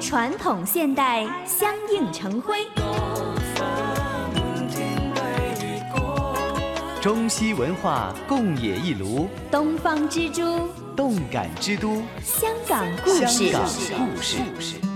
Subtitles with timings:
[0.00, 2.66] 传统现代相映成辉，
[7.00, 13.50] 中西文化共冶一炉，东方之珠，动感之都，香港故事。
[13.50, 14.87] 香港故事。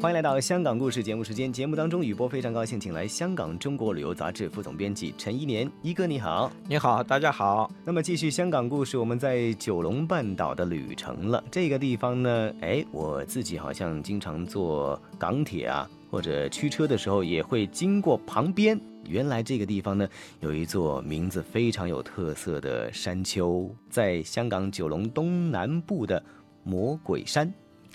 [0.00, 1.52] 欢迎来到香港故事节目时间。
[1.52, 7.68] 节目当中，雨波非常高兴，请来香港中国旅游杂志副总编辑陈一年一哥，你好，你好，大家好。
[7.84, 11.42] 那么继续香港故事，我们在九龙半岛的旅程了。
[11.50, 18.80] 这个地方呢，哎，我自己好像经常坐港铁啊，或者驱车的时候也会经过旁边。
[19.04, 26.22] 原来这个地方呢，有一座名字非常有特色的山丘，在香港九龙东南部的
[26.62, 27.52] 魔鬼山。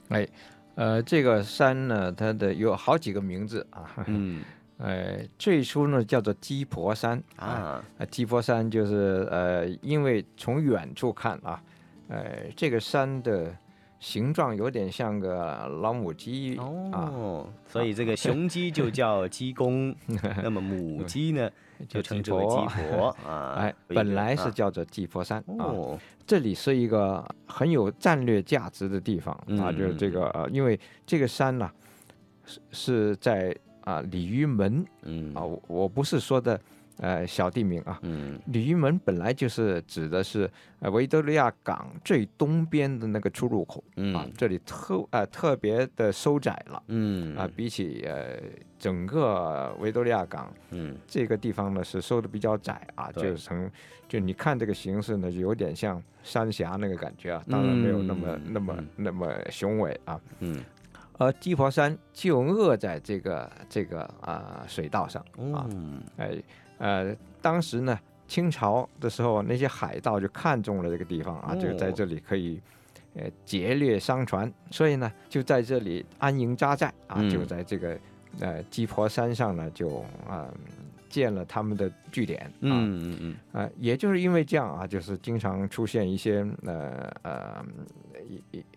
[0.09, 0.27] 哎。
[0.75, 3.89] 呃，这个山呢，它的有好几个名字啊。
[4.07, 4.43] 嗯，
[4.77, 7.83] 呃，最初呢叫做鸡婆山啊。
[7.97, 11.61] 啊，鸡婆山就是呃，因为从远处看啊，
[12.07, 12.23] 呃，
[12.55, 13.55] 这个山的
[14.03, 19.95] 形状有点像个老母鸡哦，所以这个雄鸡就叫鸡公，
[20.43, 21.49] 那么母鸡呢？
[21.87, 25.71] 就称之为鸡婆 啊，哎，本来是叫做鸡婆山啊。
[26.27, 31.71] 这里是一个很有战略价值的地方啊，就是这个呃，因为这个山呢
[32.45, 36.59] 是是在啊鲤鱼门，嗯啊，我不是说的。
[36.99, 40.49] 呃，小地名啊，嗯，鲤鱼门本来就是指的是
[40.79, 44.15] 呃维多利亚港最东边的那个出入口，嗯。
[44.15, 47.35] 啊，这里特呃特别的收窄了，嗯。
[47.35, 48.39] 啊，比起呃
[48.77, 53.69] 整个维多利亚港，嗯，这个地方呢是收的比较窄啊，就成
[54.07, 60.63] 就你看这个形式呢，就有点像三峡那个感觉啊，当然没有那么那么那么雄伟啊，嗯，
[61.17, 65.67] 而鸡婆山就扼在这个这个啊水道上啊，
[66.17, 66.41] 哎。
[66.79, 67.97] 呃，当时呢，
[68.27, 72.59] 清朝的时候，那些海盗就看中了这个地方啊，就在这里可以，
[73.15, 77.97] 呃，劫掠商船，所以呢，就在这里安营扎寨啊，就在这个
[78.41, 80.49] 呃鸡婆山上呢，就啊
[81.07, 82.51] 建了他们的据点。
[82.59, 83.61] 嗯嗯嗯。
[83.63, 87.65] 啊，也就是因为这样啊，就是经常出现一些呃呃，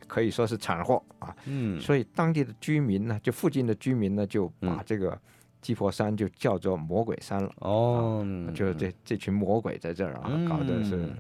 [0.06, 1.34] 可以说是惨祸啊。
[1.46, 1.80] 嗯。
[1.80, 5.18] 所以当地的居民呢，就附近的居民呢，就把这个。
[5.62, 8.24] 鸡婆山就叫做魔鬼山了哦，
[8.54, 11.10] 就是这这群魔鬼在这儿啊，搞的是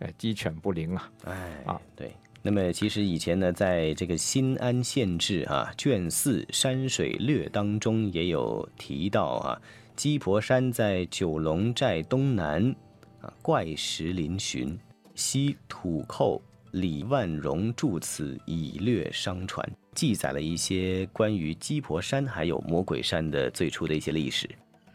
[0.00, 1.10] 呃鸡犬不宁啊。
[1.24, 2.14] 哎啊，对。
[2.42, 9.58] 那么其实以前呢，在这个新安县志啊卷四山水略当中也有提到啊，
[9.96, 12.62] 鸡婆山在九龙寨东南
[13.22, 14.76] 啊，怪石嶙峋，
[15.14, 16.42] 西土寇
[16.72, 19.68] 李万荣著此以略商传。
[19.94, 24.48] 记载了一些关于鸡婆山还有魔鬼山的最初的一些历史。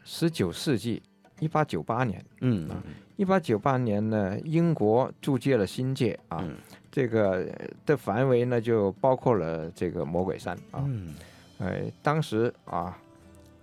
[0.04, 1.02] 十九世纪
[1.40, 2.70] 一八九八年，嗯，
[3.18, 6.48] 一八九八年呢，英国租借了新界啊，
[6.92, 7.46] 这个
[7.86, 10.88] 的范围呢就包括了这个魔鬼山啊，
[11.58, 12.98] 呃，当时啊，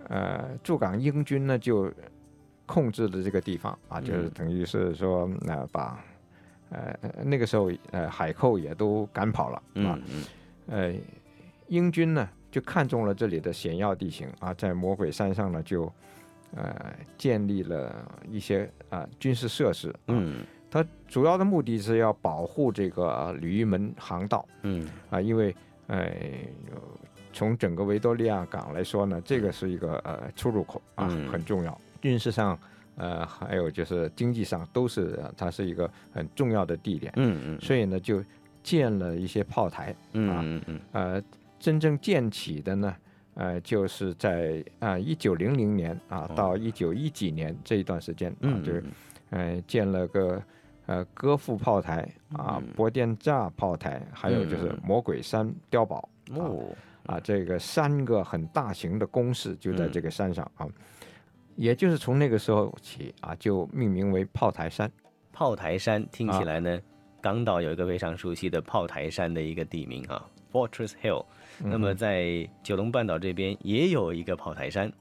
[0.07, 1.91] 呃，驻港英军呢就
[2.67, 5.99] 控制了这个地方啊，就是等于是说，那把，
[6.69, 9.99] 呃，那个时候呃海寇也都赶跑了啊，
[10.67, 10.93] 呃。
[11.69, 15.91] 英军呢就看中了这里的险要地形啊，在魔鬼山上呢就，
[16.53, 19.91] 呃，建立了一些啊军事设施。
[20.07, 24.45] 嗯，它主要的目的是要保护这个鲤鱼门航道。
[24.63, 25.55] 嗯，啊，因为
[25.87, 26.11] 呃，
[27.31, 31.75] 从整个维多利亚港来说呢，这个是一个呃出入口啊，很重要。
[32.01, 32.59] 军事上，
[32.95, 37.11] 呃，还有就是经济上都是它是一个很重要的地点。
[37.15, 38.23] 嗯嗯，所以呢就
[38.61, 39.95] 建了一些炮台。
[40.13, 41.23] 嗯嗯嗯，呃。
[41.59, 42.93] 真正建起的呢，
[43.35, 48.83] 呃，就是在啊一九零零年啊到一九一几年这一段时间啊，就是，
[49.29, 50.43] 呃，建了个
[50.87, 56.65] 呃歌赋炮台啊、博电栅炮台，还有就是魔鬼山碉堡哦
[57.05, 60.67] 啊，这个三个很大型的工事就在这个山上啊，
[61.55, 64.91] 也就是从那个时候起啊，就命名为炮台山。
[65.31, 66.79] 炮台山听起来呢，
[67.21, 71.25] 港岛有一个非常熟悉的炮台山的一个地名啊，Fortress Hill。
[71.59, 74.91] 那么在九龙半岛这边也有一个炮台山，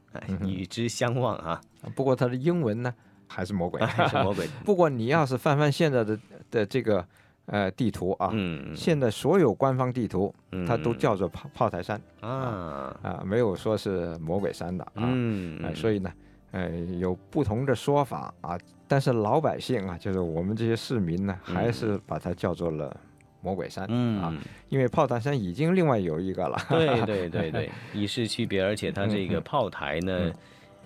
[0.47, 1.61] 与之相望啊。
[1.97, 2.95] 不过它的英文呢
[3.27, 4.47] 还是魔鬼，还是魔鬼。
[4.65, 6.19] 不过你要是翻翻现在的
[6.51, 7.07] 的这个
[7.47, 10.33] 呃地图啊，嗯，现在所有官方地图
[10.67, 14.93] 它都叫做炮炮台山啊啊，没有说是魔鬼山的啊。
[14.97, 16.13] 嗯，所以呢，
[16.53, 16.71] 呃，
[17.01, 18.57] 有不同的说法啊，
[18.87, 22.97] 但是老百姓啊，就是我们这些市民呢，还是把它叫做了。
[23.45, 24.33] 魔鬼山，嗯啊，
[24.69, 30.31] 因为炮台山已经另外有一个了，对 对对对，以示区别，而且它这个炮台呢，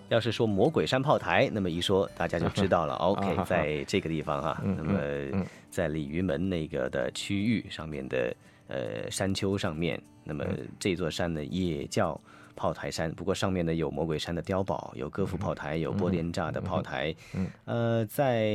[0.09, 2.95] 要是说魔鬼山炮台，那么一说大家就知道了。
[3.13, 8.35] OK，在这个地方哈，那么在鲤鱼门那个的区域上面的
[8.69, 10.45] 呃山丘上面，那么
[10.79, 12.21] 这座山呢也叫
[12.55, 13.13] 炮台山。
[13.13, 17.15] 不过上面呢有魔鬼山的碉堡，有歌赋炮台，有波连炸的炮台。
[17.65, 18.47] 呃，在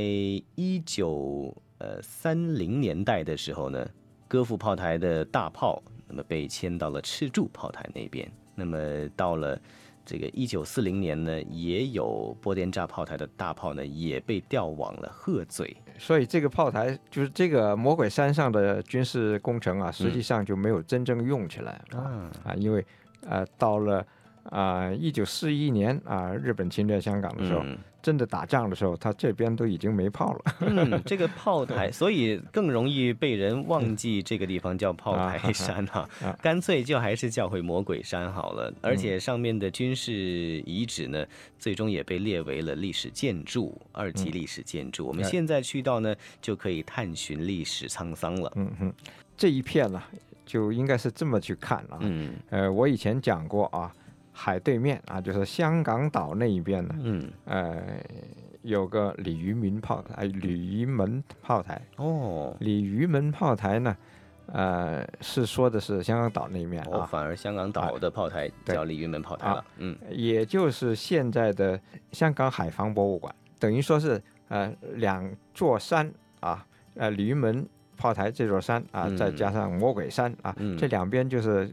[0.54, 3.88] 一九呃三零年代的时候呢，
[4.28, 8.30] 歌赋炮台的大炮那么被迁到了赤柱炮台那边。
[8.54, 8.78] 那么
[9.16, 9.60] 到了。
[10.04, 22.30] 这个一九四零年呢，也有波电炸炮台的大炮呢，也被调往了鹤嘴，所以这个炮台就是这个魔鬼山上的军事工程啊，实际上就没有真正用起来啊。
[22.44, 22.84] 啊，因为
[23.28, 24.06] 呃到了
[24.44, 27.64] 啊一九四一年啊日本侵略香港的时候。
[28.02, 30.56] 真的打仗的时候，他这边都已经没炮了。
[30.66, 36.08] 嗯，这个炮台，所以更容易被人忘记这个地方叫炮台山哈，
[36.42, 38.74] 干脆就还是叫回魔鬼山好了。
[38.80, 41.24] 而且上面的军事遗址呢，
[41.58, 45.06] 最终也被列为了历史建筑，二级历史建筑。
[45.06, 48.52] 我们现在去到呢，就可以探寻历史沧桑了。
[48.56, 48.92] 嗯哼，
[49.36, 50.02] 这一片呢，
[50.44, 51.98] 就应该是这么去看啊。
[52.00, 53.94] 嗯，呃，我以前讲过啊。
[54.32, 57.82] 海对面啊，就是香港岛那一边呢，嗯，呃，
[58.62, 61.80] 有个鲤鱼门炮台，鲤鱼门炮台。
[61.96, 63.96] 哦，鲤鱼门炮台呢，
[64.46, 69.64] 呃，是说的是香港岛那一面啊，反而香港岛的炮台叫鲤鱼门炮台了。
[69.76, 71.78] 嗯，也就是现在的
[72.12, 77.66] 香港海防博物馆，等于说是呃两座山啊，呃鲤鱼门
[77.98, 81.70] 炮台这座山啊，再加上魔鬼山啊，这两边就是。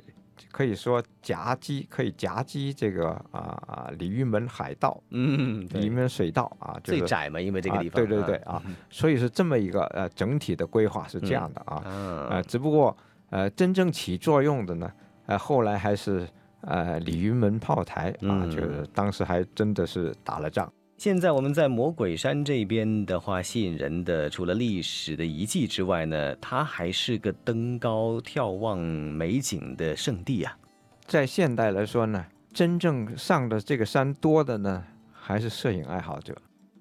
[0.52, 11.84] 可以说夹击，可以夹击这个啊啊鲤鱼门海道，嗯，鲤鱼门水道啊，最窄嘛，因为这个地方，对对对啊，所以是这么一个呃整体的规划是这样的啊，
[12.30, 12.96] 呃，只不过
[13.30, 14.92] 呃真正起作用的呢，
[15.26, 16.28] 呃后来还是
[16.62, 20.72] 呃鲤鱼门炮台啊，就是当时还真的是打了仗。
[21.00, 30.58] 现在我们在魔鬼山这边的话，吸引人的除了历史的遗迹之外呢，它还是个登高眺望美景的圣地啊。
[31.06, 36.36] 在现代来说呢，真正上的这个山多的呢，还是摄影爱好者。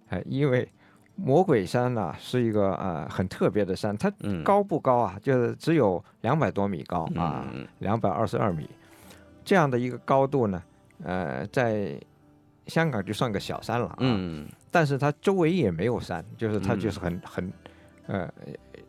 [0.09, 0.69] 哎，因为
[1.15, 4.13] 魔鬼山呢是一个呃很特别的山，它
[4.43, 5.17] 高不高啊？
[5.23, 7.47] 就是只有两百多米高啊，
[7.79, 8.69] 两百二十二米
[9.45, 10.61] 这样的一个高度呢，
[11.05, 11.97] 呃，在。
[12.69, 13.99] 香港就算个小山了啊，
[14.71, 17.53] 但是它周围也没有山，就是它就是很很，
[18.07, 18.31] 呃，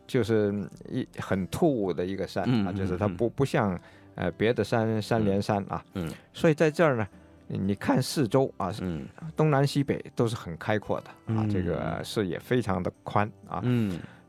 [0.06, 0.54] 就是
[0.88, 3.78] 一很突兀的一个山啊，就是它不不像
[4.14, 6.10] 呃别的山山连山啊，嗯。
[6.32, 7.08] 所以在这儿呢，
[7.48, 9.06] 你看四周啊，嗯。
[9.34, 13.62] 东南西北都是很开阔的啊，这个视野非常的宽啊，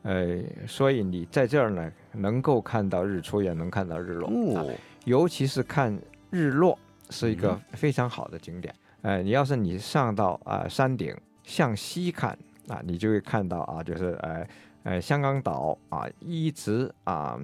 [0.04, 4.72] 呃，所以你在这儿呢，能够看到日出，也能看到日落，
[5.04, 5.96] 尤其是看
[6.30, 8.74] 日落是一个非常好的景点。
[9.02, 12.38] 呃，你要是你上到啊山顶向西看
[12.68, 14.48] 啊，你就会看到啊，就是呃
[14.84, 17.40] 呃香港岛啊，一直啊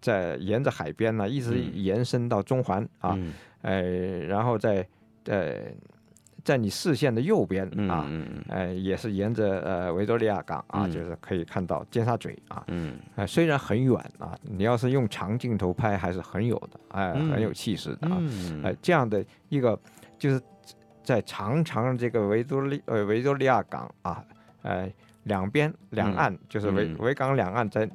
[0.00, 3.18] 在沿着海边呢，一直延伸到中环啊，
[3.62, 3.82] 呃，
[4.20, 4.86] 然后在
[5.24, 5.56] 呃
[6.44, 8.06] 在你视线的右边啊，
[8.48, 12.64] 呃也是沿着呃维多利亚港啊，就是可以看到尖沙咀啊，
[13.16, 18.16] 呃虽然很远啊，你要是用长镜头拍还是很有的，哎，很有气势的啊，
[18.64, 19.76] 哎这样的一个
[20.16, 20.40] 就是。
[21.02, 24.24] 在长长的这个维多利呃维多利亚港啊，
[24.62, 24.90] 呃
[25.24, 27.88] 两边两岸就是维维港两岸在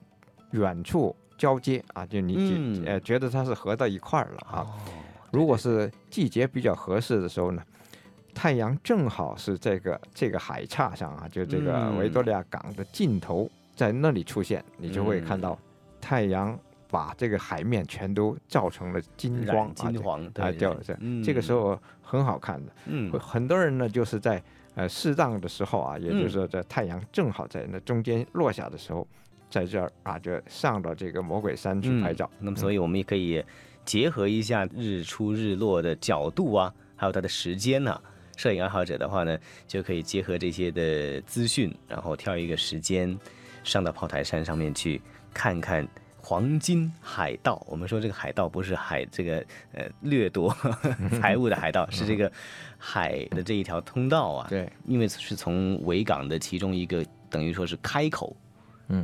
[0.52, 4.68] 远处交接啊，就你呃觉得它是合到一块儿了啊。
[5.32, 7.62] 如果是季节比较合适的时候呢，
[8.34, 15.58] 太阳正好是这个这个海叉上啊，就这个维多利亚港的尽头在那里出现，你就会看到
[16.00, 16.58] 太阳。
[16.90, 22.72] 把这个海面全都照成了金光，金黄啊，叫这这个时候很好看的。
[22.86, 24.42] 嗯，很多人呢就是在
[24.76, 29.08] 呃适当的时候啊，也就是说在太阳正好在那中间落下的时候，
[29.50, 32.30] 在这儿啊就上到这个魔鬼山去拍照。
[32.40, 33.44] 那么，所以我们也可以
[33.84, 38.00] 结合一下日出日落的角度啊，还有它的时间呢。
[38.38, 43.18] 摄影爱好者的话呢，就可以结合这些的资讯，然后挑一个时间
[43.64, 45.02] 上到炮台山上面去
[45.34, 45.88] 看看。
[46.26, 50.52] 黄金海盗，我们说这个海盗不是海这个呃掠夺
[51.22, 52.32] 财物的海盗，是这个
[52.80, 54.48] 海的这一条通道啊。
[54.50, 58.36] 对，因为是从维港的其中一个等于说是开口，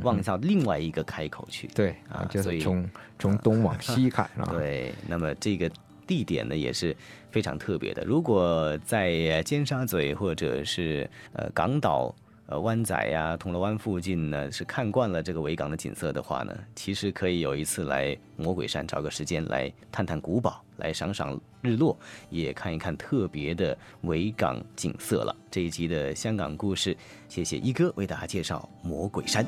[0.02, 1.68] 望向另外一个开口去。
[1.68, 4.42] 对啊，所以从从东往西看啊。
[4.50, 5.70] 对，那么这个
[6.08, 6.94] 地点呢也是
[7.30, 8.02] 非常特别的。
[8.04, 12.12] 如果在尖沙咀或者是呃港岛。
[12.60, 21.98] 湾仔呀、铜锣湾附近呢是看惯了这个维港的景色的话呢，其实可以有一次来魔鬼山找个时间来探探古堡，来赏赏日落，
[22.30, 25.34] 也看一看特别的维港景色了。
[25.50, 26.96] 这一集的香港故事，
[27.28, 29.46] 谢谢一哥为大家介绍魔鬼山。